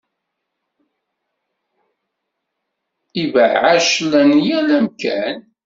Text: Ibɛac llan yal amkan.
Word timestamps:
Ibɛac 3.21 3.87
llan 4.05 4.31
yal 4.45 4.67
amkan. 4.77 5.37